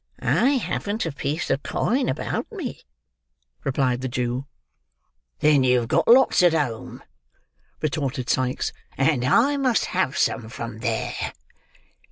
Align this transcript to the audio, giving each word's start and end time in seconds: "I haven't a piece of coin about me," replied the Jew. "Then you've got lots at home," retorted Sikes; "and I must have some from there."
"I 0.23 0.53
haven't 0.53 1.05
a 1.05 1.11
piece 1.11 1.51
of 1.51 1.61
coin 1.61 2.09
about 2.09 2.51
me," 2.51 2.79
replied 3.63 4.01
the 4.01 4.07
Jew. 4.07 4.47
"Then 5.41 5.63
you've 5.63 5.89
got 5.89 6.07
lots 6.07 6.41
at 6.41 6.53
home," 6.55 7.03
retorted 7.83 8.27
Sikes; 8.27 8.73
"and 8.97 9.23
I 9.23 9.57
must 9.57 9.85
have 9.93 10.17
some 10.17 10.49
from 10.49 10.79
there." 10.79 11.13